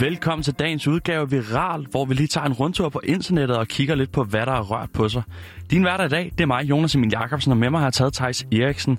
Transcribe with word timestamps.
Velkommen 0.00 0.42
til 0.42 0.54
dagens 0.54 0.88
udgave 0.88 1.30
Viral, 1.30 1.86
hvor 1.90 2.04
vi 2.04 2.14
lige 2.14 2.26
tager 2.26 2.46
en 2.46 2.52
rundtur 2.52 2.88
på 2.88 3.00
internettet 3.04 3.56
og 3.56 3.68
kigger 3.68 3.94
lidt 3.94 4.12
på, 4.12 4.24
hvad 4.24 4.46
der 4.46 4.52
er 4.52 4.60
rørt 4.60 4.90
på 4.92 5.08
sig. 5.08 5.22
Din 5.70 5.82
hverdag 5.82 6.06
i 6.06 6.08
dag, 6.08 6.32
det 6.38 6.40
er 6.40 6.46
mig, 6.46 6.64
Jonas 6.64 6.94
Emil 6.94 7.10
Jacobsen, 7.12 7.52
og 7.52 7.58
med 7.58 7.70
mig 7.70 7.80
har 7.80 7.86
jeg 7.86 7.92
taget 7.92 8.12
Thijs 8.12 8.46
Eriksen. 8.52 8.98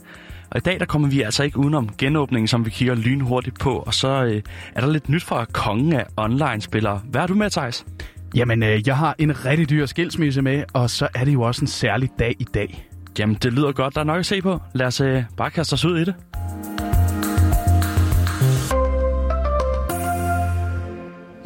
Og 0.51 0.57
i 0.57 0.59
dag, 0.59 0.79
der 0.79 0.85
kommer 0.85 1.07
vi 1.07 1.21
altså 1.21 1.43
ikke 1.43 1.57
udenom 1.57 1.89
genåbningen, 1.97 2.47
som 2.47 2.65
vi 2.65 2.69
kigger 2.69 2.95
lynhurtigt 2.95 3.59
på. 3.59 3.77
Og 3.77 3.93
så 3.93 4.23
øh, 4.23 4.41
er 4.75 4.81
der 4.81 4.91
lidt 4.91 5.09
nyt 5.09 5.23
fra 5.23 5.45
kongen 5.45 5.93
af 5.93 6.05
online-spillere. 6.17 7.01
Hvad 7.05 7.21
er 7.21 7.27
du 7.27 7.35
med, 7.35 7.49
Thijs? 7.49 7.85
Jamen, 8.35 8.63
øh, 8.63 8.87
jeg 8.87 8.97
har 8.97 9.15
en 9.17 9.45
rigtig 9.45 9.69
dyr 9.69 9.85
skilsmisse 9.85 10.41
med, 10.41 10.63
og 10.73 10.89
så 10.89 11.07
er 11.15 11.25
det 11.25 11.33
jo 11.33 11.41
også 11.41 11.61
en 11.61 11.67
særlig 11.67 12.09
dag 12.19 12.35
i 12.39 12.45
dag. 12.53 12.87
Jamen, 13.19 13.35
det 13.35 13.53
lyder 13.53 13.71
godt. 13.71 13.95
Der 13.95 14.01
er 14.01 14.05
nok 14.05 14.19
at 14.19 14.25
se 14.25 14.41
på. 14.41 14.59
Lad 14.73 14.87
os 14.87 15.01
øh, 15.01 15.23
bare 15.37 15.51
kaste 15.51 15.73
os 15.73 15.85
ud 15.85 15.99
i 15.99 16.05
det. 16.05 16.15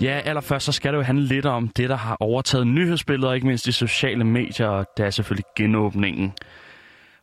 Ja, 0.02 0.22
allerførst 0.26 0.66
så 0.66 0.72
skal 0.72 0.91
det 0.94 0.98
jo 0.98 1.04
handle 1.04 1.26
lidt 1.26 1.45
om 1.45 1.67
det, 1.67 1.90
der 1.90 1.95
har 1.95 2.17
overtaget 2.20 2.67
nyhedsbilledet, 2.67 3.30
og 3.30 3.35
ikke 3.35 3.48
mindst 3.48 3.66
de 3.66 3.72
sociale 3.72 4.23
medier, 4.23 4.68
og 4.68 4.85
det 4.98 5.05
er 5.05 5.09
selvfølgelig 5.09 5.45
genåbningen. 5.55 6.34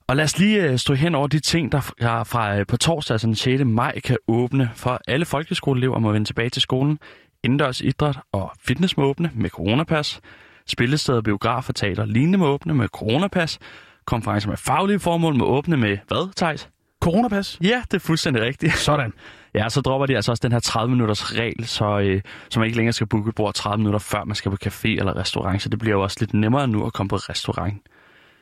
Og 0.07 0.17
lad 0.17 0.25
os 0.25 0.39
lige 0.39 0.63
øh, 0.63 0.79
stå 0.79 0.95
hen 0.95 1.15
over 1.15 1.27
de 1.27 1.41
ting, 1.41 1.73
der 1.73 1.81
fra 2.27 2.59
øh, 2.59 2.67
på 2.67 2.77
torsdag, 2.77 3.15
altså 3.15 3.27
den 3.27 3.35
6. 3.35 3.65
maj, 3.65 4.01
kan 4.01 4.17
åbne, 4.29 4.71
for 4.75 5.01
alle 5.09 5.25
folkeskoleelever 5.25 5.99
må 5.99 6.13
vende 6.13 6.29
tilbage 6.29 6.51
til 6.51 6.63
skolen. 6.63 6.99
Indendørs 7.43 7.81
idræt 7.81 8.19
og 8.33 8.53
fitness 8.61 8.97
må 8.97 9.05
åbne 9.05 9.31
med 9.35 9.51
coronapas. 9.51 10.21
Spillesteder, 10.67 11.21
biografer, 11.21 11.73
teater 11.73 12.05
lignende 12.05 12.39
må 12.39 12.47
åbne 12.47 12.75
med 12.75 12.89
coronapas. 12.89 13.59
Konferencer 14.05 14.49
med 14.49 14.57
faglige 14.57 15.01
formål 15.01 15.35
må 15.35 15.45
åbne 15.45 15.77
med 15.77 15.99
hvad, 16.09 16.35
Thijs? 16.37 16.69
Coronapas? 17.01 17.59
Ja, 17.63 17.83
det 17.91 17.95
er 17.95 17.99
fuldstændig 17.99 18.43
rigtigt. 18.43 18.75
Sådan. 18.79 19.13
Ja, 19.55 19.69
så 19.69 19.81
dropper 19.81 20.07
de 20.07 20.17
altså 20.17 20.33
også 20.33 20.41
den 20.43 20.53
her 20.53 20.61
30 20.61 20.91
minutters 20.91 21.39
regel, 21.39 21.67
så, 21.67 21.99
øh, 22.01 22.21
så 22.51 22.61
man 22.61 22.67
ikke 22.67 22.77
længere 22.77 22.93
skal 22.93 23.07
booke 23.07 23.29
et 23.29 23.35
bord 23.35 23.55
30 23.55 23.79
minutter 23.79 23.99
før 23.99 24.25
man 24.25 24.35
skal 24.35 24.51
på 24.51 24.57
café 24.67 24.89
eller 24.89 25.17
restaurant, 25.17 25.63
så 25.63 25.69
det 25.69 25.79
bliver 25.79 25.97
jo 25.97 26.03
også 26.03 26.17
lidt 26.21 26.35
nemmere 26.35 26.69
nu 26.69 26.87
at 26.87 26.93
komme 26.93 27.09
på 27.09 27.17
restaurant. 27.17 27.75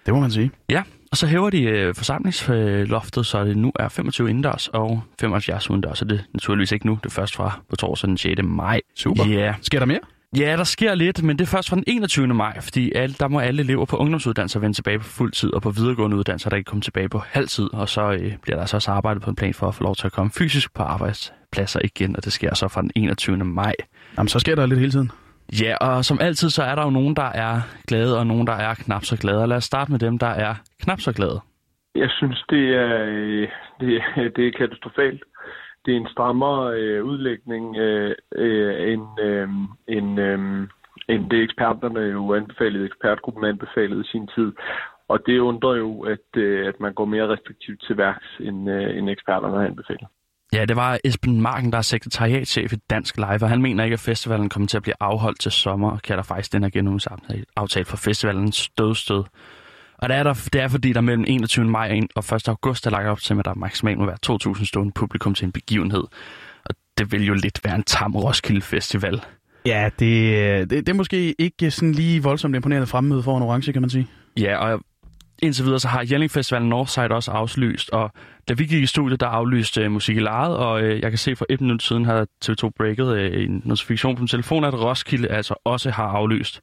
Det 0.06 0.14
må 0.14 0.20
man 0.20 0.30
sige. 0.30 0.50
Ja, 0.68 0.82
og 1.10 1.16
så 1.16 1.26
hæver 1.26 1.50
de 1.50 1.62
øh, 1.62 1.94
forsamlingsloftet, 1.94 3.26
så 3.26 3.44
det 3.44 3.56
nu 3.56 3.72
er 3.78 3.88
25 3.88 4.30
indendørs 4.30 4.68
og 4.68 5.02
75 5.20 5.70
udendørs, 5.70 5.98
så 5.98 6.04
det 6.04 6.18
er 6.18 6.22
naturligvis 6.32 6.72
ikke 6.72 6.86
nu. 6.86 6.98
Det 7.02 7.06
er 7.06 7.14
først 7.14 7.36
fra 7.36 7.60
på 7.70 7.76
torsdag 7.76 8.08
den 8.08 8.18
6. 8.18 8.40
maj. 8.44 8.80
Super. 8.94 9.24
Ja. 9.24 9.54
Sker 9.62 9.78
der 9.78 9.86
mere? 9.86 10.00
Ja, 10.36 10.56
der 10.56 10.64
sker 10.64 10.94
lidt, 10.94 11.22
men 11.22 11.38
det 11.38 11.44
er 11.44 11.56
først 11.56 11.68
fra 11.70 11.76
den 11.76 11.84
21. 11.86 12.26
maj, 12.26 12.60
fordi 12.60 12.92
alle, 12.94 13.14
der 13.20 13.28
må 13.28 13.38
alle 13.40 13.62
elever 13.62 13.84
på 13.84 13.96
ungdomsuddannelser 13.96 14.60
vende 14.60 14.76
tilbage 14.76 14.98
på 14.98 15.04
fuld 15.04 15.32
tid, 15.32 15.54
og 15.54 15.62
på 15.62 15.70
videregående 15.70 16.16
uddannelser, 16.16 16.50
der 16.50 16.56
ikke 16.56 16.68
kommer 16.68 16.82
tilbage 16.82 17.08
på 17.08 17.18
halv 17.18 17.48
tid, 17.48 17.74
og 17.74 17.88
så 17.88 18.12
øh, 18.12 18.36
bliver 18.42 18.56
der 18.56 18.60
altså 18.60 18.76
også 18.76 18.90
arbejdet 18.90 19.22
på 19.22 19.30
en 19.30 19.36
plan 19.36 19.54
for 19.54 19.68
at 19.68 19.74
få 19.74 19.82
lov 19.84 19.94
til 19.94 20.06
at 20.06 20.12
komme 20.12 20.30
fysisk 20.38 20.74
på 20.74 20.82
arbejdspladser 20.82 21.80
igen, 21.84 22.16
og 22.16 22.24
det 22.24 22.32
sker 22.32 22.54
så 22.54 22.68
fra 22.68 22.82
den 22.82 22.90
21. 22.96 23.36
maj. 23.36 23.74
Jamen, 24.16 24.28
så 24.28 24.38
sker 24.38 24.54
der 24.54 24.66
lidt 24.66 24.80
hele 24.80 24.92
tiden. 24.92 25.10
Ja, 25.62 25.76
og 25.76 26.04
som 26.04 26.18
altid, 26.20 26.50
så 26.50 26.62
er 26.62 26.74
der 26.74 26.84
jo 26.84 26.90
nogen, 26.90 27.16
der 27.16 27.30
er 27.34 27.60
glade, 27.88 28.18
og 28.18 28.26
nogen, 28.26 28.46
der 28.46 28.52
er 28.52 28.74
knap 28.74 29.04
så 29.04 29.16
glade. 29.16 29.42
Og 29.42 29.48
lad 29.48 29.56
os 29.56 29.64
starte 29.64 29.90
med 29.92 29.98
dem, 29.98 30.18
der 30.18 30.26
er 30.26 30.54
knap 30.82 31.00
så 31.00 31.12
glade. 31.12 31.40
Jeg 31.94 32.10
synes, 32.10 32.44
det 32.50 32.74
er, 32.74 33.04
øh, 33.08 33.48
det, 33.80 34.02
det 34.36 34.46
er 34.46 34.52
katastrofalt. 34.58 35.22
Det 35.84 35.92
er 35.92 36.00
en 36.00 36.12
strammere 36.14 36.74
øh, 36.80 37.04
udlægning 37.04 37.76
øh, 37.76 38.14
øh, 38.34 38.92
end, 38.92 39.20
øh, 39.20 39.48
end, 39.88 40.20
øh, 40.20 40.68
end 41.08 41.30
det 41.30 41.42
eksperterne 41.42 42.00
jo 42.00 42.34
anbefalede, 42.34 42.86
ekspertgruppen 42.86 43.44
anbefalede 43.44 44.00
i 44.00 44.10
sin 44.12 44.26
tid. 44.34 44.52
Og 45.08 45.18
det 45.26 45.38
undrer 45.38 45.76
jo, 45.76 46.00
at, 46.00 46.28
øh, 46.36 46.68
at 46.68 46.80
man 46.80 46.94
går 46.94 47.04
mere 47.04 47.28
restriktivt 47.28 47.82
til 47.86 47.96
værks, 47.96 48.28
end, 48.40 48.70
øh, 48.70 48.98
end 48.98 49.10
eksperterne 49.10 49.66
anbefaler. 49.66 50.08
Ja, 50.52 50.64
det 50.64 50.76
var 50.76 50.98
Esben 51.04 51.40
Marken, 51.40 51.72
der 51.72 51.78
er 51.78 51.82
sekretariatchef 51.82 52.72
i 52.72 52.76
Dansk 52.90 53.16
Live, 53.16 53.42
og 53.42 53.48
han 53.48 53.62
mener 53.62 53.84
ikke, 53.84 53.94
at 53.94 54.00
festivalen 54.00 54.48
kommer 54.48 54.66
til 54.68 54.76
at 54.76 54.82
blive 54.82 54.94
afholdt 55.00 55.40
til 55.40 55.52
sommer, 55.52 55.90
og 55.90 56.02
kalder 56.02 56.22
faktisk 56.22 56.52
den 56.52 56.62
her 56.62 57.44
aftale 57.56 57.84
for 57.84 57.96
festivalens 57.96 58.70
dødstød. 58.78 59.24
Og 60.00 60.08
det 60.08 60.16
er, 60.16 60.22
der, 60.22 60.48
det 60.52 60.60
er 60.60 60.68
fordi, 60.68 60.92
der 60.92 61.00
mellem 61.00 61.24
21. 61.28 61.64
maj 61.64 62.00
og 62.16 62.36
1. 62.36 62.48
august 62.48 62.86
er 62.86 62.90
lagt 62.90 63.06
op 63.06 63.20
til, 63.20 63.38
at 63.38 63.44
der 63.44 63.54
maksimalt 63.54 63.98
må 63.98 64.06
være 64.06 64.54
2.000 64.56 64.66
stående 64.66 64.92
publikum 64.92 65.34
til 65.34 65.44
en 65.44 65.52
begivenhed. 65.52 66.04
Og 66.64 66.74
det 66.98 67.12
vil 67.12 67.26
jo 67.26 67.34
lidt 67.34 67.60
være 67.64 67.74
en 67.74 67.82
tam 67.82 68.16
Roskilde 68.16 68.62
Festival. 68.62 69.20
Ja, 69.66 69.90
det, 69.98 70.70
det, 70.70 70.86
det 70.86 70.88
er 70.88 70.94
måske 70.94 71.34
ikke 71.38 71.70
sådan 71.70 71.92
lige 71.92 72.22
voldsomt 72.22 72.56
imponerende 72.56 72.86
fremmøde 72.86 73.22
for 73.22 73.36
en 73.36 73.42
orange, 73.42 73.72
kan 73.72 73.82
man 73.82 73.90
sige. 73.90 74.06
Ja, 74.36 74.56
og 74.56 74.80
indtil 75.42 75.64
videre 75.64 75.80
så 75.80 75.88
har 75.88 76.06
Jelling 76.10 76.30
Festival 76.30 76.64
Northside 76.64 77.08
også 77.08 77.30
aflyst, 77.30 77.90
og 77.90 78.12
da 78.48 78.54
vi 78.54 78.66
gik 78.66 78.82
i 78.82 78.86
studiet, 78.86 79.20
der 79.20 79.26
aflyste 79.26 79.86
uh, 79.86 79.92
musik 79.92 80.16
i 80.16 80.20
lejet, 80.20 80.56
og 80.56 80.82
uh, 80.82 80.88
jeg 80.88 81.10
kan 81.10 81.18
se 81.18 81.36
for 81.36 81.46
et 81.48 81.60
minut 81.60 81.82
siden 81.82 82.04
har 82.04 82.26
TV2 82.44 82.70
breaket 82.76 83.06
uh, 83.06 83.42
en 83.42 83.62
notifikation 83.64 84.16
på 84.16 84.20
min 84.20 84.28
telefon, 84.28 84.64
at 84.64 84.74
Roskilde 84.74 85.28
altså 85.28 85.54
også 85.64 85.90
har 85.90 86.06
aflyst. 86.06 86.60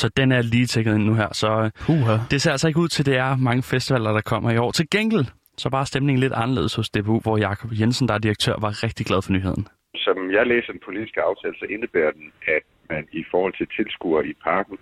Så 0.00 0.06
den 0.20 0.28
er 0.32 0.42
lige 0.42 0.66
tækket 0.66 0.94
ind 0.94 1.04
nu 1.10 1.14
her. 1.14 1.30
Så 1.42 1.70
Puha. 1.86 2.14
det 2.30 2.38
ser 2.42 2.50
altså 2.54 2.68
ikke 2.68 2.80
ud 2.84 2.88
til, 2.88 3.02
at 3.02 3.06
det 3.10 3.16
er 3.26 3.30
mange 3.48 3.62
festivaler, 3.72 4.12
der 4.18 4.24
kommer 4.32 4.50
i 4.50 4.58
år. 4.64 4.70
Til 4.78 4.86
gengæld, 4.96 5.26
så 5.62 5.68
var 5.76 5.84
stemningen 5.84 6.20
lidt 6.24 6.36
anderledes 6.42 6.74
hos 6.78 6.88
DBU, 6.90 7.20
hvor 7.24 7.36
Jakob 7.48 7.70
Jensen, 7.80 8.08
der 8.08 8.14
er 8.14 8.22
direktør, 8.26 8.54
var 8.66 8.72
rigtig 8.86 9.06
glad 9.06 9.20
for 9.22 9.32
nyheden. 9.32 9.64
Som 10.06 10.16
jeg 10.36 10.44
læser 10.52 10.72
den 10.72 10.82
politiske 10.88 11.20
aftale, 11.28 11.54
så 11.60 11.66
indebærer 11.74 12.12
den, 12.18 12.26
at 12.56 12.64
man 12.90 13.02
i 13.20 13.22
forhold 13.30 13.54
til 13.58 13.66
tilskuere 13.76 14.26
i 14.32 14.34
parken 14.48 14.76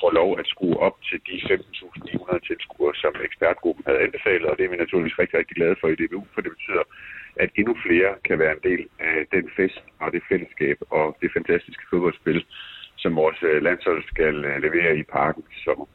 får 0.00 0.10
lov 0.20 0.30
at 0.40 0.46
skrue 0.52 0.76
op 0.86 0.96
til 1.08 1.18
de 1.28 1.36
15.900 1.52 2.48
tilskuere, 2.48 2.94
som 3.02 3.12
ekspertgruppen 3.28 3.84
havde 3.88 4.00
anbefalet, 4.06 4.46
og 4.50 4.54
det 4.56 4.64
er 4.64 4.72
vi 4.72 4.76
naturligvis 4.84 5.18
rigtig, 5.22 5.36
rigtig 5.38 5.56
glade 5.60 5.76
for 5.80 5.88
i 5.88 5.96
DBU, 6.00 6.22
for 6.34 6.40
det 6.44 6.52
betyder, 6.56 6.84
at 7.42 7.50
endnu 7.58 7.74
flere 7.86 8.10
kan 8.28 8.36
være 8.42 8.54
en 8.56 8.64
del 8.70 8.82
af 9.12 9.18
den 9.36 9.46
fest 9.56 9.80
og 10.02 10.08
det 10.14 10.22
fællesskab 10.30 10.76
og 10.98 11.06
det 11.22 11.30
fantastiske 11.36 11.84
fodboldspil, 11.90 12.40
som 13.02 13.16
vores 13.16 13.38
landshold 13.66 14.02
skal 14.12 14.34
levere 14.66 14.92
i 15.00 15.02
parken 15.12 15.42
i 15.54 15.56
sommer. 15.64 15.86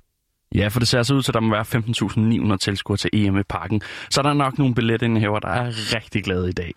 Ja, 0.56 0.68
for 0.68 0.80
det 0.80 0.88
ser 0.88 0.98
altså 0.98 1.14
ud 1.14 1.22
til, 1.22 1.32
at 1.32 1.34
der 1.34 1.40
må 1.40 1.56
være 1.56 2.52
15.900 2.52 2.58
tilskuere 2.58 2.98
til 2.98 3.10
EM 3.14 3.38
i 3.38 3.44
parken. 3.44 3.82
Så 4.10 4.22
der 4.22 4.30
er 4.30 4.34
nok 4.34 4.58
nogle 4.58 4.76
billetindhæver, 4.76 5.40
der 5.40 5.50
er 5.50 5.68
rigtig 5.96 6.24
glade 6.24 6.50
i 6.50 6.52
dag. 6.52 6.72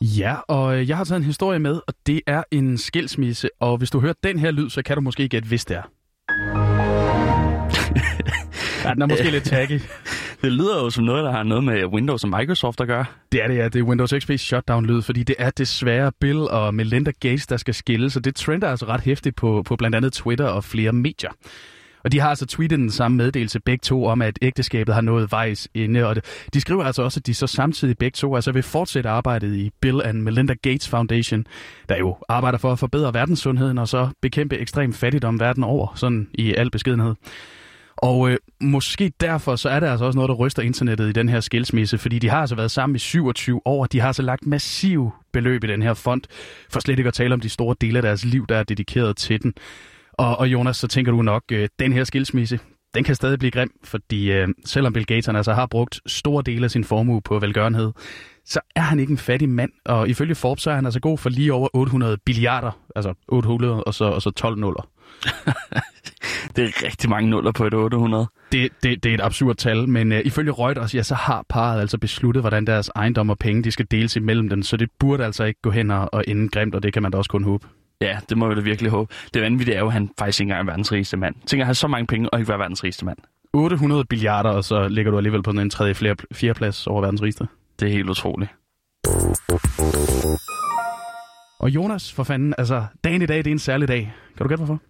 Ja, 0.00 0.34
og 0.48 0.88
jeg 0.88 0.96
har 0.96 1.04
taget 1.04 1.18
en 1.18 1.24
historie 1.24 1.58
med, 1.58 1.80
og 1.86 1.94
det 2.06 2.20
er 2.26 2.42
en 2.50 2.78
skilsmisse. 2.78 3.48
Og 3.60 3.78
hvis 3.78 3.90
du 3.90 4.00
hører 4.00 4.14
den 4.24 4.38
her 4.38 4.50
lyd, 4.50 4.70
så 4.70 4.82
kan 4.82 4.96
du 4.96 5.00
måske 5.00 5.28
gætte, 5.28 5.48
hvis 5.48 5.64
det 5.64 5.76
er. 5.76 5.82
ja, 8.84 8.94
den 8.94 9.02
er 9.02 9.06
måske 9.06 9.30
lidt 9.30 9.44
taggy. 9.52 9.80
Det 10.42 10.52
lyder 10.52 10.82
jo 10.82 10.90
som 10.90 11.04
noget, 11.04 11.24
der 11.24 11.30
har 11.30 11.42
noget 11.42 11.64
med 11.64 11.84
Windows 11.84 12.24
og 12.24 12.30
Microsoft 12.30 12.80
at 12.80 12.86
gøre. 12.86 13.04
Det 13.32 13.42
er 13.42 13.48
det, 13.48 13.56
ja. 13.56 13.68
Det 13.68 13.78
er 13.78 13.82
Windows 13.82 14.14
XP 14.18 14.30
shutdown-lyd, 14.30 15.02
fordi 15.02 15.22
det 15.22 15.36
er 15.38 15.50
desværre 15.50 16.12
Bill 16.20 16.38
og 16.38 16.74
Melinda 16.74 17.12
Gates, 17.20 17.46
der 17.46 17.56
skal 17.56 17.74
skille, 17.74 18.10
så 18.10 18.20
det 18.20 18.34
trender 18.34 18.68
altså 18.68 18.86
ret 18.86 19.00
hæftigt 19.00 19.36
på, 19.36 19.62
på 19.66 19.76
blandt 19.76 19.96
andet 19.96 20.12
Twitter 20.12 20.46
og 20.46 20.64
flere 20.64 20.92
medier. 20.92 21.30
Og 22.04 22.12
de 22.12 22.20
har 22.20 22.28
altså 22.28 22.46
tweetet 22.46 22.78
den 22.78 22.90
samme 22.90 23.16
meddelelse 23.16 23.60
begge 23.60 23.82
to 23.82 24.04
om, 24.04 24.22
at 24.22 24.38
ægteskabet 24.42 24.94
har 24.94 25.00
nået 25.00 25.32
vejs 25.32 25.68
inde. 25.74 26.06
Og 26.06 26.16
de 26.54 26.60
skriver 26.60 26.84
altså 26.84 27.02
også, 27.02 27.20
at 27.20 27.26
de 27.26 27.34
så 27.34 27.46
samtidig 27.46 27.98
begge 27.98 28.16
to 28.16 28.34
altså 28.34 28.52
vil 28.52 28.62
fortsætte 28.62 29.08
arbejdet 29.08 29.54
i 29.54 29.70
Bill 29.80 30.02
and 30.04 30.22
Melinda 30.22 30.54
Gates 30.62 30.88
Foundation, 30.88 31.46
der 31.88 31.96
jo 31.98 32.16
arbejder 32.28 32.58
for 32.58 32.72
at 32.72 32.78
forbedre 32.78 33.14
verdenssundheden 33.14 33.78
og 33.78 33.88
så 33.88 34.08
bekæmpe 34.22 34.58
ekstrem 34.58 34.92
fattigdom 34.92 35.40
verden 35.40 35.64
over, 35.64 35.92
sådan 35.94 36.28
i 36.34 36.54
al 36.54 36.70
beskedenhed. 36.70 37.14
Og 37.96 38.30
øh, 38.30 38.36
måske 38.60 39.12
derfor 39.20 39.56
så 39.56 39.68
er 39.68 39.80
der 39.80 39.90
altså 39.90 40.04
også 40.04 40.16
noget, 40.16 40.28
der 40.28 40.34
ryster 40.34 40.62
internettet 40.62 41.08
i 41.08 41.12
den 41.12 41.28
her 41.28 41.40
skilsmisse, 41.40 41.98
fordi 41.98 42.18
de 42.18 42.28
har 42.28 42.40
altså 42.40 42.54
været 42.54 42.70
sammen 42.70 42.96
i 42.96 42.98
27 42.98 43.60
år, 43.64 43.82
og 43.82 43.92
de 43.92 44.00
har 44.00 44.06
altså 44.06 44.22
lagt 44.22 44.46
massiv 44.46 45.10
beløb 45.32 45.64
i 45.64 45.66
den 45.66 45.82
her 45.82 45.94
fond, 45.94 46.22
for 46.70 46.80
slet 46.80 46.98
ikke 46.98 47.08
at 47.08 47.14
tale 47.14 47.34
om 47.34 47.40
de 47.40 47.48
store 47.48 47.76
dele 47.80 47.98
af 47.98 48.02
deres 48.02 48.24
liv, 48.24 48.46
der 48.46 48.56
er 48.56 48.62
dedikeret 48.62 49.16
til 49.16 49.42
den. 49.42 49.54
Og, 50.12 50.38
og 50.38 50.48
Jonas, 50.48 50.76
så 50.76 50.88
tænker 50.88 51.12
du 51.12 51.22
nok, 51.22 51.42
øh, 51.52 51.68
den 51.78 51.92
her 51.92 52.04
skilsmisse, 52.04 52.60
den 52.94 53.04
kan 53.04 53.14
stadig 53.14 53.38
blive 53.38 53.50
grim, 53.50 53.70
fordi 53.84 54.32
øh, 54.32 54.48
selvom 54.64 54.92
Bill 54.92 55.06
Gates 55.06 55.28
altså 55.28 55.52
har 55.52 55.66
brugt 55.66 56.00
store 56.06 56.42
dele 56.46 56.64
af 56.64 56.70
sin 56.70 56.84
formue 56.84 57.22
på 57.22 57.38
velgørenhed, 57.38 57.92
så 58.48 58.60
er 58.74 58.80
han 58.80 58.98
ikke 58.98 59.10
en 59.10 59.18
fattig 59.18 59.48
mand, 59.48 59.70
og 59.84 60.08
ifølge 60.08 60.34
Forbes 60.34 60.62
så 60.62 60.70
er 60.70 60.74
han 60.74 60.84
altså 60.84 61.00
god 61.00 61.18
for 61.18 61.30
lige 61.30 61.52
over 61.52 61.68
800 61.74 62.18
billiarder, 62.24 62.70
altså 62.96 63.14
800 63.28 63.84
og 63.84 63.94
så, 63.94 64.04
og 64.04 64.22
så 64.22 64.30
12 64.30 64.58
nuller. 64.58 64.88
det 66.56 66.64
er 66.64 66.86
rigtig 66.86 67.10
mange 67.10 67.30
nuller 67.30 67.52
på 67.52 67.66
et 67.66 67.74
800. 67.74 68.26
Det, 68.52 68.68
det, 68.82 69.02
det 69.02 69.10
er 69.10 69.14
et 69.14 69.20
absurd 69.20 69.56
tal, 69.56 69.88
men 69.88 70.12
uh, 70.12 70.18
ifølge 70.24 70.52
Reuters, 70.52 70.94
ja, 70.94 71.02
så 71.02 71.14
har 71.14 71.44
parret 71.48 71.80
altså 71.80 71.98
besluttet, 71.98 72.42
hvordan 72.42 72.66
deres 72.66 72.90
ejendom 72.96 73.30
og 73.30 73.38
penge 73.38 73.62
de 73.62 73.70
skal 73.70 73.86
deles 73.90 74.16
imellem 74.16 74.48
dem, 74.48 74.62
så 74.62 74.76
det 74.76 74.90
burde 74.98 75.24
altså 75.24 75.44
ikke 75.44 75.60
gå 75.62 75.70
hen 75.70 75.90
og 75.90 76.24
ende 76.28 76.48
grimt, 76.48 76.74
og 76.74 76.82
det 76.82 76.92
kan 76.92 77.02
man 77.02 77.12
da 77.12 77.18
også 77.18 77.30
kun 77.30 77.44
håbe. 77.44 77.66
Ja, 78.00 78.18
det 78.28 78.38
må 78.38 78.48
vi 78.48 78.54
da 78.54 78.60
virkelig 78.60 78.90
håbe. 78.90 79.14
Det 79.34 79.42
vanvittige 79.42 79.74
er 79.74 79.80
jo, 79.80 79.86
at 79.86 79.92
han 79.92 80.10
faktisk 80.18 80.40
ikke 80.40 80.50
engang 80.50 80.68
er 80.68 80.72
verdens 80.72 80.92
rigeste 80.92 81.16
mand. 81.16 81.34
Tænker 81.46 81.64
at 81.64 81.66
have 81.66 81.74
så 81.74 81.88
mange 81.88 82.06
penge 82.06 82.30
og 82.30 82.38
ikke 82.38 82.48
være 82.48 82.58
verdens 82.58 82.84
rigeste 82.84 83.04
mand. 83.04 83.18
800 83.52 84.04
billiarder, 84.04 84.50
og 84.50 84.64
så 84.64 84.88
ligger 84.88 85.10
du 85.10 85.16
alligevel 85.16 85.42
på 85.42 85.50
en 85.50 85.70
tredje, 85.70 85.94
fjerde 86.34 86.54
plads 86.54 86.86
over 86.86 87.00
verdens 87.00 87.22
rigeste. 87.22 87.48
Det 87.80 87.88
er 87.88 87.92
helt 87.92 88.10
utroligt. 88.10 88.50
Og 91.60 91.70
Jonas, 91.70 92.12
for 92.12 92.22
fanden, 92.24 92.54
altså, 92.58 92.84
dagen 93.04 93.22
i 93.22 93.26
dag, 93.26 93.38
det 93.38 93.46
er 93.46 93.50
en 93.50 93.58
særlig 93.58 93.88
dag. 93.88 94.14
Kan 94.36 94.44
du 94.44 94.48
gætte 94.48 94.64
hvorfor? 94.64 94.80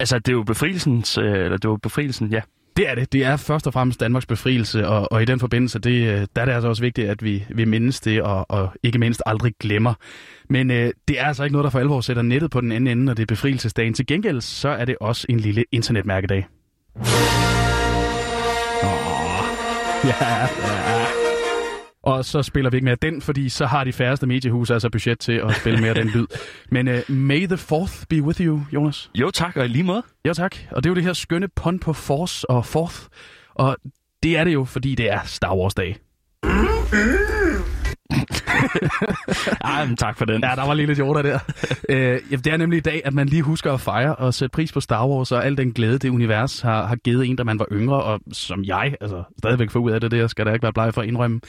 Altså, 0.00 0.18
det 0.18 0.28
er 0.28 0.32
jo 0.32 0.42
befrielsens, 0.42 1.18
øh, 1.18 1.24
eller 1.24 1.56
det 1.56 1.70
var 1.70 1.76
befrielsen, 1.76 2.28
ja. 2.28 2.40
Det 2.76 2.88
er 2.88 2.94
det. 2.94 3.12
Det 3.12 3.24
er 3.24 3.36
først 3.36 3.66
og 3.66 3.72
fremmest 3.72 4.00
Danmarks 4.00 4.26
befrielse, 4.26 4.88
og, 4.88 5.12
og 5.12 5.22
i 5.22 5.24
den 5.24 5.40
forbindelse, 5.40 5.78
det, 5.78 6.08
øh, 6.08 6.26
der 6.36 6.42
er 6.42 6.44
det 6.44 6.52
altså 6.52 6.68
også 6.68 6.82
vigtigt, 6.82 7.08
at 7.08 7.24
vi, 7.24 7.44
vi 7.50 7.64
mindes 7.64 8.00
det, 8.00 8.22
og, 8.22 8.50
og 8.50 8.72
ikke 8.82 8.98
mindst 8.98 9.22
aldrig 9.26 9.54
glemmer. 9.60 9.94
Men 10.48 10.70
øh, 10.70 10.90
det 11.08 11.20
er 11.20 11.24
altså 11.24 11.44
ikke 11.44 11.52
noget, 11.52 11.64
der 11.64 11.70
for 11.70 11.78
alvor 11.78 12.00
sætter 12.00 12.22
nettet 12.22 12.50
på 12.50 12.60
den 12.60 12.72
anden 12.72 12.86
ende, 12.86 13.04
når 13.04 13.14
det 13.14 13.22
er 13.22 13.26
befrielsesdagen. 13.26 13.94
Til 13.94 14.06
gengæld, 14.06 14.40
så 14.40 14.68
er 14.68 14.84
det 14.84 14.96
også 15.00 15.26
en 15.28 15.40
lille 15.40 15.64
internetmærkedag. 15.72 16.46
Oh, 16.96 17.04
ja, 20.04 20.24
ja. 20.30 20.99
Og 22.02 22.24
så 22.24 22.42
spiller 22.42 22.70
vi 22.70 22.76
ikke 22.76 22.84
mere 22.84 22.96
den, 23.02 23.22
fordi 23.22 23.48
så 23.48 23.66
har 23.66 23.84
de 23.84 23.92
færreste 23.92 24.26
mediehus 24.26 24.70
altså 24.70 24.90
budget 24.90 25.18
til 25.18 25.32
at 25.32 25.56
spille 25.56 25.80
mere 25.80 25.94
den 25.94 26.08
lyd. 26.08 26.26
Men 26.72 26.88
uh, 26.88 26.94
may 27.08 27.46
the 27.46 27.56
fourth 27.56 27.94
be 28.08 28.22
with 28.22 28.40
you, 28.40 28.60
Jonas. 28.72 29.10
Jo 29.14 29.30
tak, 29.30 29.56
og 29.56 29.64
i 29.64 29.68
lige 29.68 29.84
måde. 29.84 30.02
Jo 30.28 30.34
tak. 30.34 30.56
Og 30.70 30.84
det 30.84 30.88
er 30.88 30.90
jo 30.90 30.94
det 30.94 31.04
her 31.04 31.12
skønne 31.12 31.48
pun 31.48 31.78
på 31.78 31.92
force 31.92 32.50
og 32.50 32.66
fourth. 32.66 32.96
Og 33.54 33.76
det 34.22 34.36
er 34.36 34.44
det 34.44 34.52
jo, 34.52 34.64
fordi 34.64 34.94
det 34.94 35.10
er 35.12 35.20
Star 35.24 35.56
Wars 35.56 35.74
dag. 35.74 35.96
Ej, 39.64 39.86
men 39.86 39.96
tak 39.96 40.18
for 40.18 40.24
den. 40.24 40.42
Ja, 40.42 40.52
der 40.56 40.66
var 40.66 40.74
lige 40.74 40.86
lidt 40.86 40.98
jorder 40.98 41.22
der. 41.22 41.38
øh, 41.88 42.20
det 42.30 42.46
er 42.46 42.56
nemlig 42.56 42.76
i 42.76 42.80
dag, 42.80 43.02
at 43.04 43.14
man 43.14 43.26
lige 43.26 43.42
husker 43.42 43.72
at 43.72 43.80
fejre 43.80 44.16
og 44.16 44.34
sætte 44.34 44.52
pris 44.52 44.72
på 44.72 44.80
Star 44.80 45.06
Wars 45.08 45.32
og 45.32 45.46
al 45.46 45.56
den 45.56 45.72
glæde, 45.72 45.98
det 45.98 46.08
univers 46.08 46.60
har, 46.60 46.86
har 46.86 46.96
givet 46.96 47.26
en, 47.26 47.36
da 47.36 47.44
man 47.44 47.58
var 47.58 47.66
yngre, 47.72 48.02
og 48.02 48.20
som 48.32 48.64
jeg, 48.64 48.94
altså 49.00 49.22
stadigvæk 49.38 49.70
får 49.70 49.80
ud 49.80 49.90
af 49.90 50.00
det 50.00 50.10
der, 50.10 50.26
skal 50.26 50.46
der 50.46 50.52
ikke 50.52 50.62
være 50.62 50.72
bleg 50.72 50.94
for 50.94 51.02
at 51.02 51.08
indrømme. 51.08 51.40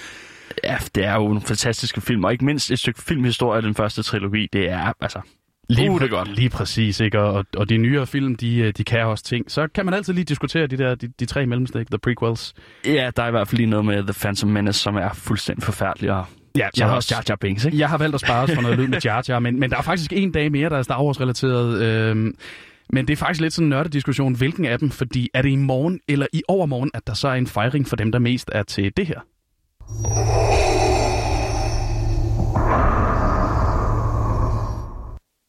Ja, 0.64 0.78
det 0.96 1.06
er 1.06 1.14
jo 1.14 1.24
nogle 1.24 1.42
fantastiske 1.42 2.02
film, 2.02 2.24
og 2.24 2.32
ikke 2.32 2.46
mindst 2.46 2.72
et 2.72 2.80
stykke 2.80 3.02
filmhistorie 3.02 3.58
af 3.58 3.62
den 3.62 3.76
første 3.76 4.04
trilogi. 4.04 4.48
Det 4.54 4.70
er, 4.70 4.94
altså, 5.02 5.22
Lige, 5.70 5.92
uh, 5.92 6.02
det 6.02 6.10
godt. 6.10 6.36
lige 6.36 6.50
præcis, 6.50 7.00
ikke? 7.00 7.20
Og, 7.20 7.46
og 7.58 7.70
de 7.70 7.78
nyere 7.78 8.08
film, 8.08 8.36
de, 8.36 8.58
øh, 8.58 8.74
de 8.78 8.84
kan 8.84 9.06
også 9.06 9.24
ting. 9.24 9.52
Så 9.52 9.68
kan 9.76 9.86
man 9.86 9.94
altid 9.94 10.14
lige 10.14 10.26
diskutere 10.26 10.68
de 10.68 10.78
der 10.78 10.96
de, 10.96 11.08
de 11.20 11.26
tre 11.26 11.46
mellemstik, 11.46 11.88
the 11.88 11.98
prequels. 11.98 12.54
Ja, 12.86 13.12
der 13.16 13.24
er 13.24 13.28
i 13.28 13.32
hvert 13.32 13.48
fald 13.48 13.58
lige 13.58 13.70
noget 13.70 13.86
med 13.86 14.04
The 14.04 14.14
Phantom 14.14 14.50
Menace, 14.50 14.80
som 14.80 14.96
er 14.96 15.14
fuldstændig 15.14 15.64
forfærdelig, 15.64 16.12
og 16.12 16.26
Ja, 16.58 16.70
så 16.76 16.84
er 16.84 16.88
der 16.88 16.96
også 16.96 17.16
Jar 17.16 17.24
Jar 17.30 17.36
Binks, 17.36 17.66
ikke? 17.66 17.78
Jeg 17.80 17.90
har 17.90 17.98
valgt 17.98 18.16
at 18.16 18.22
spare 18.22 18.44
os 18.44 18.52
for 18.52 18.62
noget 18.62 18.78
lyd 18.78 18.88
med 18.88 19.02
Jar 19.06 19.24
Jar, 19.30 19.40
men, 19.40 19.60
men 19.60 19.70
der 19.70 19.78
er 19.78 19.82
faktisk 19.82 20.14
en 20.14 20.32
dag 20.32 20.52
mere, 20.52 20.70
der 20.70 20.78
er 20.78 20.82
Star 20.82 21.04
Wars-relateret. 21.04 21.82
Øhm, 21.82 22.36
men 22.94 23.08
det 23.08 23.14
er 23.14 23.18
faktisk 23.18 23.42
lidt 23.42 23.54
sådan 23.54 23.66
en 23.66 23.70
nørdediskussion, 23.70 24.36
hvilken 24.36 24.66
af 24.66 24.80
dem, 24.80 24.90
fordi 24.90 25.30
er 25.34 25.42
det 25.42 25.50
i 25.50 25.56
morgen 25.56 26.00
eller 26.08 26.26
i 26.34 26.42
overmorgen, 26.48 26.92
at 26.94 27.08
der 27.08 27.14
så 27.14 27.28
er 27.28 27.34
en 27.34 27.48
fejring 27.48 27.88
for 27.88 27.96
dem, 27.96 28.12
der 28.12 28.20
mest 28.20 28.50
er 28.54 28.64
til 28.64 28.92
det 28.98 29.08
her? 29.08 29.20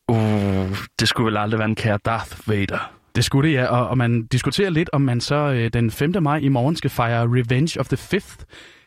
Uh, 0.09 0.77
det 1.01 1.09
skulle 1.09 1.27
vel 1.27 1.37
aldrig 1.37 1.59
være 1.59 1.69
en 1.69 1.75
kære 1.75 1.99
Darth 2.05 2.49
Vader. 2.49 2.93
Det 3.17 3.25
skulle 3.25 3.49
det, 3.49 3.55
ja. 3.55 3.67
Og, 3.67 3.89
og 3.89 3.99
man 3.99 4.27
diskuterer 4.27 4.71
lidt, 4.71 4.91
om 4.93 5.01
man 5.01 5.21
så 5.21 5.35
øh, 5.35 5.71
den 5.73 5.91
5. 5.91 6.15
maj 6.21 6.39
i 6.39 6.49
morgen 6.49 6.77
skal 6.77 6.91
fejre 6.91 7.25
Revenge 7.25 7.81
of 7.81 7.89
the 7.89 8.17
5th, 8.17 8.45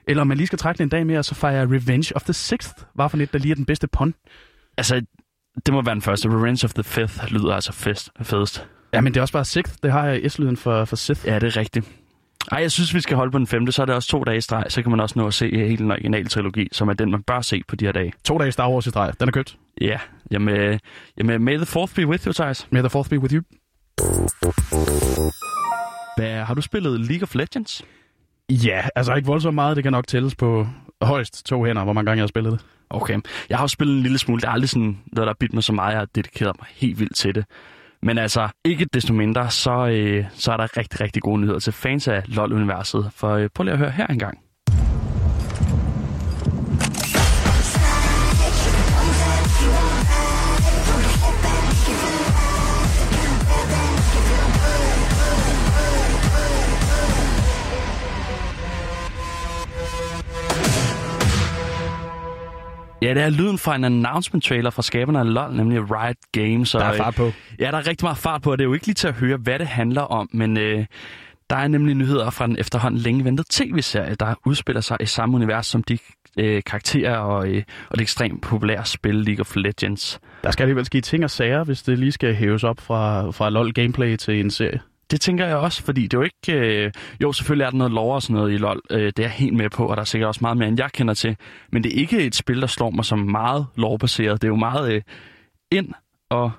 eller 0.08 0.22
om 0.22 0.28
man 0.28 0.38
lige 0.38 0.48
skal 0.48 0.60
trække 0.60 0.84
en 0.84 0.90
dag 0.90 1.08
mere, 1.08 1.20
og 1.20 1.26
så 1.26 1.36
fejre 1.36 1.66
Revenge 1.66 2.16
of 2.16 2.24
the 2.24 2.56
6th. 2.56 2.84
Hvad 2.94 3.10
for 3.10 3.18
lidt, 3.18 3.34
der 3.34 3.40
lige 3.40 3.52
er 3.52 3.56
den 3.56 3.66
bedste 3.66 3.88
pun? 3.88 4.14
Altså, 4.78 5.02
det 5.66 5.74
må 5.74 5.82
være 5.82 5.96
den 5.96 6.02
første. 6.02 6.30
Revenge 6.30 6.66
of 6.66 6.74
the 6.74 6.84
Fifth 6.84 7.34
lyder 7.34 7.54
altså 7.54 7.74
fest, 7.74 8.10
fedest. 8.22 8.68
Ja, 8.94 9.02
men 9.02 9.14
det 9.14 9.18
er 9.18 9.22
også 9.22 9.34
bare 9.34 9.62
6th. 9.62 9.76
Det 9.84 9.92
har 9.92 10.06
jeg 10.06 10.32
S-lyden 10.32 10.58
for, 10.58 10.86
for 10.86 10.96
Sith. 10.96 11.26
Ja, 11.26 11.40
det 11.40 11.56
er 11.56 11.58
rigtigt. 11.58 11.92
Ej, 12.52 12.60
jeg 12.60 12.72
synes, 12.72 12.94
vi 12.94 13.00
skal 13.00 13.18
holde 13.18 13.32
på 13.32 13.38
den 13.38 13.48
femte, 13.48 13.72
så 13.72 13.82
er 13.82 13.86
det 13.86 13.96
også 13.96 14.10
to 14.10 14.24
dage 14.24 14.38
i 14.38 14.42
streg, 14.42 14.64
så 14.70 14.82
kan 14.82 14.92
man 14.92 15.00
også 15.00 15.20
nå 15.20 15.28
at 15.28 15.34
se 15.34 15.52
hele 15.52 15.78
den 15.78 15.92
originale 15.92 16.28
trilogi, 16.28 16.68
som 16.72 16.88
er 16.90 16.94
den, 16.94 17.12
man 17.12 17.24
bør 17.24 17.42
se 17.42 17.62
på 17.68 17.76
de 17.76 17.86
her 17.86 17.92
dage. 17.92 18.14
To 18.24 18.38
dage 18.38 18.52
Star 18.52 18.70
Wars 18.70 18.88
i 18.88 18.90
streg. 18.90 19.14
Den 19.20 19.28
er 19.28 19.32
købt. 19.32 19.58
Ja, 19.82 20.00
jamen, 20.32 20.80
jamen 21.18 21.44
may 21.44 21.58
the 21.58 21.66
fourth 21.66 21.96
be 21.96 22.08
with 22.08 22.28
you, 22.28 22.34
Thijs. 22.34 22.68
May 22.72 22.80
the 22.80 22.90
fourth 22.90 23.10
be 23.10 23.20
with 23.20 23.34
you. 23.34 23.42
Hvad, 26.18 26.44
har 26.44 26.54
du 26.54 26.62
spillet 26.62 27.00
League 27.00 27.24
of 27.24 27.36
Legends? 27.36 27.84
Ja, 28.50 28.82
altså 28.96 29.14
ikke 29.16 29.28
voldsomt 29.28 29.56
meget. 29.56 29.76
Det 29.76 29.84
kan 29.84 29.92
nok 29.92 30.08
tælles 30.08 30.36
på 30.36 30.68
højst 31.02 31.46
to 31.46 31.64
hænder, 31.64 31.84
hvor 31.84 31.94
mange 31.94 32.06
gange 32.06 32.18
jeg 32.18 32.24
har 32.24 32.28
spillet 32.28 32.52
det. 32.54 32.66
Okay. 32.90 33.20
Jeg 33.50 33.58
har 33.58 33.64
jo 33.64 33.68
spillet 33.68 33.96
en 33.96 34.02
lille 34.02 34.18
smule. 34.18 34.42
Det 34.42 34.48
er 34.48 34.52
aldrig 34.52 34.70
sådan 34.70 34.84
noget, 34.84 35.02
der 35.16 35.26
har 35.26 35.36
bidt 35.40 35.54
mig 35.54 35.64
så 35.64 35.74
meget. 35.74 35.92
Jeg 35.92 36.00
har 36.00 36.08
dedikeret 36.16 36.56
mig 36.60 36.68
helt 36.76 37.00
vildt 37.00 37.16
til 37.16 37.36
det. 37.36 37.46
Men 38.06 38.18
altså, 38.18 38.48
ikke 38.66 38.86
desto 38.94 39.14
mindre, 39.14 39.50
så, 39.50 39.88
øh, 39.88 40.26
så 40.34 40.52
er 40.52 40.58
der 40.58 40.78
rigtig, 40.78 41.02
rigtig 41.02 41.22
gode 41.22 41.42
nyheder 41.42 41.60
til 41.60 41.74
fans 41.74 42.08
af 42.08 42.24
LoL-universet. 42.28 43.12
For 43.16 43.30
øh, 43.30 43.50
prøv 43.54 43.64
lige 43.64 43.74
at 43.74 43.80
høre 43.80 43.92
her 43.92 44.08
engang. 44.08 44.45
Ja, 63.06 63.14
det 63.14 63.24
er 63.24 63.30
lyden 63.30 63.58
fra 63.58 63.76
en 63.76 63.84
announcement-trailer 63.84 64.70
fra 64.70 64.82
skaberne 64.82 65.20
af 65.20 65.34
LoL, 65.34 65.56
nemlig 65.56 65.92
Riot 65.92 66.16
Games. 66.32 66.76
Og, 66.76 66.82
Der 66.82 66.88
er 66.88 66.98
fart 66.98 67.16
på. 67.16 67.32
Ja, 67.60 67.72
der 67.72 67.78
er 67.78 67.88
rigtig 67.88 68.06
meget 68.06 68.18
fart 68.18 68.42
på, 68.42 68.52
og 68.52 68.58
det 68.58 68.64
er 68.64 68.68
jo 68.68 68.74
ikke 68.74 68.86
lige 68.86 68.96
til 68.96 69.08
at 69.08 69.14
høre, 69.14 69.38
hvad 69.38 69.60
det 69.60 69.68
handler 69.68 70.02
om, 70.02 70.30
men 70.34 70.58
øh, 70.58 70.86
der 71.50 71.56
er 71.56 71.68
nemlig 71.68 71.96
nyheder 71.96 72.30
fra 72.30 72.48
den 72.48 72.58
efterhånden 72.60 73.00
længe 73.00 73.24
ventede 73.26 73.48
tv-serie, 73.52 74.16
der 74.16 74.36
udspiller 74.46 74.82
sig 74.82 74.98
i 75.00 75.06
samme 75.06 75.36
univers 75.36 75.68
som 75.68 75.84
de 75.84 75.98
øh, 76.40 76.64
karakterer 76.66 77.18
og, 77.18 77.48
øh, 77.50 77.64
og 77.90 77.98
det 77.98 78.02
ekstremt 78.02 78.42
populære 78.42 78.86
spil 78.86 79.16
League 79.16 79.42
of 79.42 79.56
Legends. 79.56 80.20
Der 80.44 80.52
skal 80.52 80.64
alligevel 80.64 80.86
ske 80.86 81.02
ting 81.02 81.24
og 81.24 81.30
sager, 81.30 81.64
hvis 81.64 81.84
det 81.84 82.00
lige 82.00 82.12
skal 82.12 82.36
hæves 82.36 82.64
op 82.64 82.80
fra, 82.80 83.32
fra 83.32 83.50
LoL 83.50 83.74
gameplay 83.74 84.16
til 84.16 84.40
en 84.40 84.52
serie. 84.52 84.80
Det 85.12 85.22
tænker 85.22 85.46
jeg 85.46 85.58
også, 85.58 85.84
fordi 85.84 86.02
det 86.02 86.14
er 86.14 86.18
jo 86.18 86.24
ikke... 86.24 86.84
Øh, 86.86 86.92
jo, 87.22 87.34
selvfølgelig 87.34 87.66
er 87.66 87.70
der 87.70 87.78
noget 87.78 87.94
lore 87.94 88.16
og 88.16 88.22
sådan 88.22 88.36
noget 88.36 88.54
i 88.54 88.58
LoL. 88.58 88.82
Øh, 88.92 89.06
det 89.06 89.20
er 89.20 89.24
jeg 89.24 89.32
helt 89.32 89.54
med 89.54 89.70
på, 89.70 89.86
og 89.86 89.98
der 89.98 90.02
er 90.02 90.06
sikkert 90.06 90.28
også 90.28 90.40
meget 90.42 90.58
mere, 90.58 90.68
end 90.68 90.80
jeg 90.80 90.92
kender 90.92 91.14
til. 91.14 91.38
Men 91.72 91.84
det 91.84 91.96
er 91.96 92.00
ikke 92.00 92.26
et 92.26 92.36
spil, 92.36 92.62
der 92.62 92.68
slår 92.68 92.90
mig 92.90 93.06
som 93.06 93.20
meget 93.20 93.68
lore-baseret. 93.76 94.42
Det 94.42 94.48
er 94.48 94.52
jo 94.52 94.56
meget 94.56 94.94
øh, 94.94 95.02
ind 95.72 95.94
og 96.30 96.52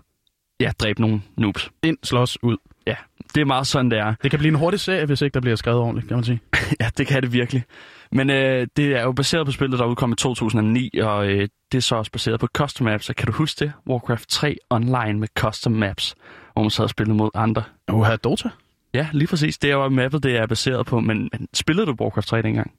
ja, 0.61 0.71
dræbe 0.79 1.01
nogle 1.01 1.23
noobs. 1.37 1.71
Ind, 1.83 1.99
slås, 2.03 2.43
ud. 2.43 2.57
Ja, 2.87 2.95
det 3.35 3.41
er 3.41 3.45
meget 3.45 3.67
sådan, 3.67 3.91
det 3.91 3.99
er. 3.99 4.15
Det 4.23 4.31
kan 4.31 4.39
blive 4.39 4.49
en 4.53 4.59
hurtig 4.59 4.81
serie, 4.81 5.07
hvis 5.07 5.23
ikke 5.23 5.35
der 5.35 5.41
bliver 5.41 5.57
skrevet 5.57 5.81
ordentligt, 5.81 6.09
kan 6.09 6.17
man 6.17 6.25
sige. 6.25 6.41
Ja, 6.81 6.91
det 6.99 7.07
kan 7.07 7.23
det 7.23 7.33
virkelig. 7.33 7.63
Men 8.13 8.31
øh, 8.31 8.67
det 8.77 8.87
er 8.97 9.03
jo 9.03 9.13
baseret 9.13 9.47
på 9.47 9.53
spillet, 9.53 9.79
der 9.79 9.87
udkom 9.87 10.13
i 10.13 10.17
2009, 10.17 10.91
og 11.03 11.27
øh, 11.29 11.49
det 11.73 11.79
er 11.79 11.83
så 11.83 11.97
også 11.97 12.13
baseret 12.13 12.41
på 12.41 12.49
custom 12.57 12.85
maps. 12.85 13.05
Så 13.05 13.15
kan 13.15 13.27
du 13.27 13.33
huske 13.33 13.65
det? 13.65 13.73
Warcraft 13.89 14.29
3 14.29 14.57
online 14.71 15.15
med 15.21 15.29
custom 15.39 15.73
maps, 15.73 16.15
hvor 16.53 16.63
man 16.63 16.71
sad 16.71 16.85
og 16.85 16.91
spillede 16.91 17.17
mod 17.17 17.31
andre. 17.35 17.63
Uha, 17.93 18.17
Dota? 18.17 18.49
Ja, 18.95 19.09
lige 19.13 19.29
præcis. 19.29 19.59
Det 19.59 19.71
er 19.71 19.75
jo 19.75 19.89
mappet, 19.89 20.23
det 20.23 20.37
er 20.37 20.47
baseret 20.47 20.87
på. 20.87 21.01
Men, 21.01 21.29
men 21.33 21.49
spillede 21.55 21.87
du 21.87 21.97
Warcraft 22.01 22.29
3 22.29 22.43
dengang? 22.43 22.71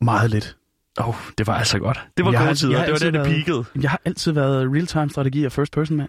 Meget 0.00 0.30
lidt. 0.30 0.56
Åh, 1.00 1.08
oh, 1.08 1.14
det 1.38 1.46
var 1.46 1.54
altså 1.54 1.78
godt. 1.78 2.00
Det 2.16 2.24
var 2.24 2.30
Jeg 2.32 2.38
gode 2.38 2.46
har- 2.46 2.54
tider. 2.54 2.84
Det 2.84 2.92
var 2.92 2.98
det, 2.98 3.12
været- 3.12 3.26
peakede. 3.26 3.64
Jeg 3.82 3.90
har 3.90 4.00
altid 4.04 4.32
været 4.32 4.72
real-time 4.74 5.10
strategi 5.10 5.44
og 5.44 5.52
first 5.52 5.72
person, 5.72 5.96
mand. 5.96 6.08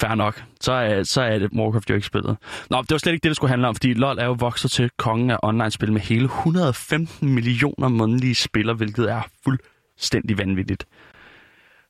Fair 0.00 0.14
nok. 0.14 0.42
Så 0.60 0.72
er, 0.72 1.02
så 1.02 1.22
er 1.22 1.38
det 1.38 1.50
Warcraft 1.52 1.90
jo 1.90 1.94
ikke 1.94 2.06
spillet. 2.06 2.36
Nå, 2.70 2.82
det 2.82 2.90
var 2.90 2.98
slet 2.98 3.12
ikke 3.12 3.22
det, 3.22 3.28
det 3.28 3.36
skulle 3.36 3.50
handle 3.50 3.68
om, 3.68 3.74
fordi 3.74 3.94
LoL 3.94 4.18
er 4.18 4.24
jo 4.24 4.32
vokset 4.32 4.70
til 4.70 4.90
kongen 4.96 5.30
af 5.30 5.38
online-spil 5.42 5.92
med 5.92 6.00
hele 6.00 6.24
115 6.24 7.34
millioner 7.34 7.88
månedlige 7.88 8.34
spillere, 8.34 8.76
hvilket 8.76 9.10
er 9.10 9.22
fuldstændig 9.44 10.38
vanvittigt. 10.38 10.86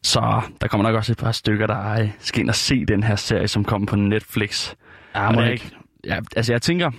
Så 0.02 0.40
der 0.60 0.68
kommer 0.68 0.88
nok 0.88 0.96
også 0.96 1.12
et 1.12 1.18
par 1.18 1.32
stykker, 1.32 1.66
der 1.66 1.90
øh, 2.00 2.10
skal 2.18 2.40
ind 2.40 2.48
og 2.48 2.54
se 2.54 2.84
den 2.84 3.02
her 3.02 3.16
serie, 3.16 3.48
som 3.48 3.64
kommer 3.64 3.86
på 3.86 3.96
Netflix. 3.96 4.74
Ja, 5.14 5.30
må 5.30 5.42
ikke. 5.42 5.70
Ja, 6.04 6.20
altså 6.36 6.52
jeg 6.52 6.62
tænker, 6.62 6.90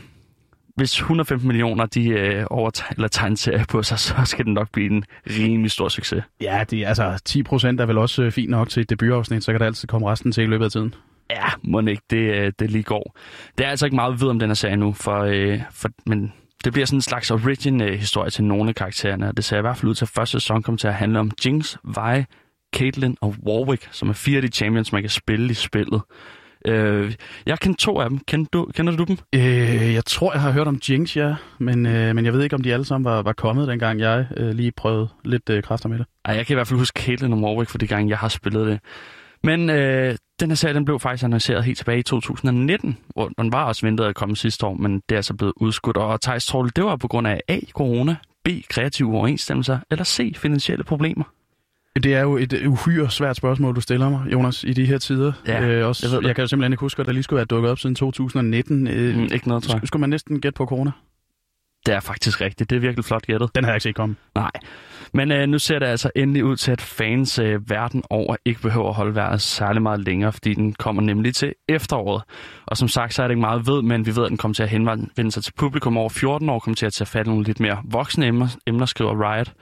hvis 0.79 0.93
115 0.93 1.47
millioner 1.47 1.85
de 1.85 2.09
øh, 2.09 2.45
overtager 2.49 2.93
eller 2.95 3.35
serie 3.35 3.65
på 3.69 3.83
sig, 3.83 3.99
så 4.07 4.15
skal 4.25 4.45
den 4.45 4.53
nok 4.53 4.71
blive 4.71 4.91
en 4.91 5.03
rimelig 5.27 5.71
stor 5.71 5.89
succes. 5.89 6.23
Ja, 6.41 6.63
det 6.69 6.79
er, 6.79 6.87
altså 6.87 7.21
10 7.25 7.43
procent 7.43 7.81
er 7.81 7.85
vel 7.85 7.97
også 7.97 8.23
øh, 8.23 8.31
fint 8.31 8.49
nok 8.49 8.69
til 8.69 8.81
et 8.81 8.89
debutafsnit, 8.89 9.43
så 9.43 9.51
kan 9.51 9.59
der 9.59 9.65
altid 9.65 9.87
komme 9.87 10.11
resten 10.11 10.31
til 10.31 10.43
i 10.43 10.47
løbet 10.47 10.65
af 10.65 10.71
tiden. 10.71 10.93
Ja, 11.29 11.45
må 11.63 11.79
ikke 11.79 12.03
det, 12.09 12.17
øh, 12.17 12.53
det 12.59 12.71
lige 12.71 12.83
går. 12.83 13.17
Det 13.57 13.65
er 13.65 13.69
altså 13.69 13.85
ikke 13.85 13.95
meget, 13.95 14.13
vi 14.13 14.21
ved 14.21 14.29
om 14.29 14.39
den 14.39 14.49
her 14.49 14.53
serie 14.53 14.77
nu, 14.77 14.93
for, 14.93 15.19
øh, 15.19 15.61
for, 15.71 15.89
men 16.05 16.33
det 16.63 16.73
bliver 16.73 16.85
sådan 16.85 16.97
en 16.97 17.01
slags 17.01 17.31
origin-historie 17.31 18.29
til 18.29 18.43
nogle 18.43 18.69
af 18.69 18.75
karaktererne, 18.75 19.27
og 19.27 19.37
det 19.37 19.45
ser 19.45 19.57
i 19.57 19.61
hvert 19.61 19.77
fald 19.77 19.89
ud 19.89 19.95
til, 19.95 20.05
at 20.05 20.09
første 20.09 20.39
sæson 20.39 20.63
kommer 20.63 20.77
til 20.77 20.87
at 20.87 20.93
handle 20.93 21.19
om 21.19 21.31
Jinx, 21.45 21.75
Vi, 21.83 22.25
Caitlyn 22.75 23.15
og 23.21 23.35
Warwick, 23.47 23.87
som 23.91 24.09
er 24.09 24.13
fire 24.13 24.35
af 24.35 24.41
de 24.41 24.47
champions, 24.47 24.91
man 24.91 25.01
kan 25.01 25.09
spille 25.09 25.51
i 25.51 25.53
spillet. 25.53 26.01
Øh, 26.67 27.15
jeg 27.45 27.59
kender 27.59 27.77
to 27.77 27.99
af 27.99 28.09
dem. 28.09 28.19
Kender 28.19 28.49
du, 28.53 28.65
kender 28.75 28.95
du 28.95 29.03
dem? 29.03 29.17
Øh, 29.35 29.93
jeg 29.93 30.05
tror, 30.05 30.33
jeg 30.33 30.41
har 30.41 30.51
hørt 30.51 30.67
om 30.67 30.79
Jinx, 30.89 31.17
ja, 31.17 31.35
men, 31.57 31.85
øh, 31.85 32.15
men 32.15 32.25
jeg 32.25 32.33
ved 32.33 32.43
ikke, 32.43 32.55
om 32.55 32.61
de 32.61 32.73
alle 32.73 32.85
sammen 32.85 33.05
var, 33.05 33.21
var 33.21 33.33
kommet, 33.33 33.67
dengang 33.67 33.99
jeg 33.99 34.27
øh, 34.37 34.49
lige 34.49 34.71
prøvede 34.71 35.07
lidt 35.23 35.49
øh, 35.49 35.63
kræfter 35.63 35.89
med 35.89 35.97
det. 35.97 36.05
Ej, 36.25 36.35
jeg 36.35 36.45
kan 36.45 36.53
i 36.53 36.55
hvert 36.55 36.67
fald 36.67 36.79
huske 36.79 37.01
Caitlyn 37.01 37.33
og 37.33 37.39
Warwick 37.39 37.69
for 37.69 37.77
de 37.77 37.87
gange, 37.87 38.09
jeg 38.09 38.17
har 38.17 38.27
spillet 38.27 38.67
det. 38.67 38.79
Men 39.43 39.69
øh, 39.69 40.15
den 40.39 40.49
her 40.49 40.55
serie 40.55 40.73
den 40.73 40.85
blev 40.85 40.99
faktisk 40.99 41.23
annonceret 41.23 41.63
helt 41.63 41.77
tilbage 41.77 41.99
i 41.99 42.03
2019, 42.03 42.97
hvor 43.13 43.27
den 43.27 43.51
var 43.51 43.65
også 43.65 43.85
ventet 43.85 44.05
at 44.05 44.15
komme 44.15 44.35
sidste 44.35 44.65
år, 44.65 44.73
men 44.73 45.01
det 45.09 45.17
er 45.17 45.21
så 45.21 45.33
blevet 45.33 45.53
udskudt. 45.57 45.97
Og 45.97 46.21
Thijs, 46.21 46.45
tror 46.45 46.61
du, 46.61 46.69
det 46.75 46.83
var 46.83 46.95
på 46.95 47.07
grund 47.07 47.27
af 47.27 47.41
A. 47.47 47.59
Corona, 47.71 48.15
B. 48.43 48.49
Kreative 48.69 49.15
overensstemmelser, 49.17 49.79
eller 49.91 50.03
C. 50.03 50.37
Finansielle 50.37 50.83
problemer? 50.83 51.23
Det 51.95 52.13
er 52.15 52.21
jo 52.21 52.37
et 52.37 52.63
uhyre 52.67 53.11
svært 53.11 53.35
spørgsmål, 53.35 53.75
du 53.75 53.81
stiller 53.81 54.09
mig, 54.09 54.31
Jonas, 54.31 54.63
i 54.63 54.73
de 54.73 54.85
her 54.85 54.97
tider. 54.97 55.31
Ja, 55.47 55.65
øh, 55.67 55.87
også, 55.87 56.07
jeg 56.07 56.11
ved 56.11 56.21
det. 56.21 56.27
jeg 56.27 56.35
kan 56.35 56.41
jo 56.43 56.47
simpelthen 56.47 56.73
ikke 56.73 56.81
huske, 56.81 56.99
at 56.99 57.05
der 57.05 57.11
lige 57.11 57.23
skulle 57.23 57.37
være 57.37 57.45
dukket 57.45 57.71
op 57.71 57.79
siden 57.79 57.95
2019. 57.95 58.87
Øh, 58.87 59.17
Mm, 59.17 59.23
ikke 59.33 59.47
noget, 59.47 59.63
tror 59.63 59.73
jeg. 59.75 59.83
sk- 59.83 59.85
skulle 59.85 60.01
man 60.01 60.09
næsten 60.09 60.41
gætte 60.41 60.57
på 60.57 60.65
corona? 60.65 60.91
det 61.85 61.93
er 61.95 61.99
faktisk 61.99 62.41
rigtigt. 62.41 62.69
Det 62.69 62.75
er 62.75 62.79
virkelig 62.79 63.05
flot 63.05 63.25
gættet. 63.27 63.55
Den 63.55 63.63
har 63.63 63.71
jeg 63.71 63.75
ikke 63.75 63.83
set 63.83 63.95
komme. 63.95 64.15
Nej. 64.35 64.51
Men 65.13 65.31
øh, 65.31 65.47
nu 65.49 65.59
ser 65.59 65.79
det 65.79 65.85
altså 65.85 66.11
endelig 66.15 66.45
ud 66.45 66.55
til, 66.55 66.71
at 66.71 66.81
fans 66.81 67.39
øh, 67.39 67.69
verden 67.69 68.03
over 68.09 68.35
ikke 68.45 68.61
behøver 68.61 68.89
at 68.89 68.95
holde 68.95 69.15
vejret 69.15 69.41
særlig 69.41 69.81
meget 69.81 69.99
længere, 69.99 70.31
fordi 70.33 70.53
den 70.53 70.73
kommer 70.73 71.01
nemlig 71.01 71.35
til 71.35 71.53
efteråret. 71.69 72.23
Og 72.65 72.77
som 72.77 72.87
sagt, 72.87 73.13
så 73.13 73.23
er 73.23 73.27
det 73.27 73.31
ikke 73.31 73.41
meget 73.41 73.67
ved, 73.67 73.81
men 73.81 74.05
vi 74.05 74.15
ved, 74.15 74.23
at 74.23 74.29
den 74.29 74.37
kommer 74.37 74.53
til 74.53 74.63
at 74.63 74.69
henvende 74.69 75.31
sig 75.31 75.43
til 75.43 75.53
publikum 75.57 75.97
over 75.97 76.09
14 76.09 76.49
år, 76.49 76.59
kommer 76.59 76.75
til 76.75 76.85
at 76.85 76.93
tage 76.93 77.05
fat 77.05 77.25
i 77.25 77.29
nogle 77.29 77.43
lidt 77.45 77.59
mere 77.59 77.77
voksne 77.85 78.25
emner, 78.27 78.47
emner 78.67 78.85
skriver 78.85 79.33
Riot. 79.33 79.53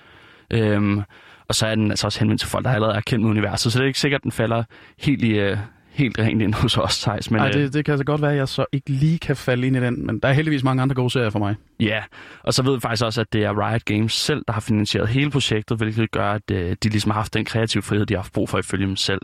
Øhm, 0.53 1.01
og 1.49 1.55
så 1.55 1.67
er 1.67 1.75
den 1.75 1.91
altså 1.91 2.07
også 2.07 2.19
henvendt 2.19 2.41
til 2.41 2.49
folk, 2.49 2.65
der 2.65 2.71
allerede 2.71 2.95
er 2.95 3.01
kendt 3.01 3.23
med 3.23 3.31
universet, 3.31 3.71
så 3.71 3.79
det 3.79 3.83
er 3.83 3.87
ikke 3.87 3.99
sikkert, 3.99 4.19
at 4.19 4.23
den 4.23 4.31
falder 4.31 4.63
helt 4.97 5.23
i, 5.23 5.39
øh, 5.39 5.57
helt 5.97 6.19
rent 6.19 6.41
ind 6.41 6.53
hos 6.53 6.77
os, 6.77 7.01
Thijs. 7.01 7.31
Men, 7.31 7.39
Ej, 7.39 7.51
det, 7.51 7.73
det 7.73 7.85
kan 7.85 7.91
altså 7.91 8.05
godt 8.05 8.21
være, 8.21 8.31
at 8.31 8.37
jeg 8.37 8.47
så 8.47 8.65
ikke 8.71 8.89
lige 8.89 9.19
kan 9.19 9.35
falde 9.35 9.67
ind 9.67 9.75
i 9.75 9.79
den, 9.79 10.05
men 10.05 10.19
der 10.19 10.29
er 10.29 10.33
heldigvis 10.33 10.63
mange 10.63 10.81
andre 10.81 10.95
gode 10.95 11.09
serier 11.09 11.29
for 11.29 11.39
mig. 11.39 11.55
Ja, 11.79 12.03
og 12.43 12.53
så 12.53 12.63
ved 12.63 12.73
vi 12.73 12.79
faktisk 12.79 13.05
også, 13.05 13.21
at 13.21 13.33
det 13.33 13.43
er 13.43 13.67
Riot 13.67 13.85
Games 13.85 14.13
selv, 14.13 14.43
der 14.47 14.53
har 14.53 14.61
finansieret 14.61 15.07
hele 15.07 15.29
projektet, 15.29 15.77
hvilket 15.77 16.11
gør, 16.11 16.31
at 16.31 16.51
øh, 16.51 16.75
de 16.83 16.89
ligesom 16.89 17.11
har 17.11 17.19
haft 17.19 17.33
den 17.33 17.45
kreative 17.45 17.83
frihed, 17.83 18.05
de 18.05 18.13
har 18.13 18.21
haft 18.21 18.33
brug 18.33 18.49
for 18.49 18.57
ifølge 18.57 18.85
dem 18.85 18.95
selv. 18.95 19.21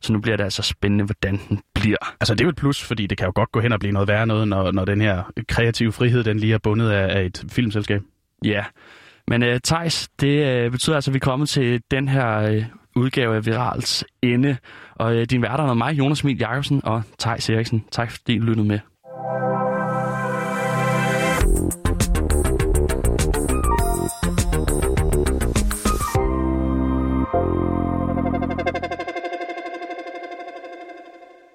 Så 0.00 0.12
nu 0.12 0.20
bliver 0.20 0.36
det 0.36 0.44
altså 0.44 0.62
spændende, 0.62 1.04
hvordan 1.04 1.40
den 1.48 1.60
bliver. 1.74 2.14
Altså 2.20 2.34
det 2.34 2.40
er 2.40 2.44
jo 2.44 2.50
et 2.50 2.56
plus, 2.56 2.82
fordi 2.82 3.06
det 3.06 3.18
kan 3.18 3.26
jo 3.26 3.32
godt 3.34 3.52
gå 3.52 3.60
hen 3.60 3.72
og 3.72 3.80
blive 3.80 3.92
noget 3.92 4.08
værre 4.08 4.26
noget, 4.26 4.48
når, 4.48 4.72
når 4.72 4.84
den 4.84 5.00
her 5.00 5.22
kreative 5.48 5.92
frihed, 5.92 6.24
den 6.24 6.38
lige 6.38 6.54
er 6.54 6.58
bundet 6.58 6.90
af, 6.90 7.18
af 7.18 7.24
et 7.24 7.44
filmselskab. 7.50 8.02
Ja, 8.44 8.64
men 9.28 9.42
øh, 9.42 9.54
uh, 9.54 9.58
Tejs, 9.64 10.08
det 10.20 10.64
uh, 10.66 10.72
betyder 10.72 10.96
altså, 10.96 11.10
at 11.10 11.12
vi 11.12 11.18
er 11.18 11.20
kommet 11.20 11.48
til 11.48 11.82
den 11.90 12.08
her 12.08 12.56
uh, 12.56 12.64
udgave 12.96 13.36
af 13.36 13.46
Virals 13.46 14.04
ende. 14.22 14.56
Og 14.94 15.16
uh, 15.16 15.22
din 15.22 15.42
værter 15.42 15.64
er 15.64 15.74
mig, 15.74 15.98
Jonas 15.98 16.20
Emil 16.20 16.38
Jacobsen 16.38 16.80
og 16.84 17.02
Tejs 17.18 17.50
Eriksen. 17.50 17.84
Tak 17.90 18.10
fordi 18.10 18.34
I 18.34 18.38
lyttede 18.38 18.68
med. 18.68 18.78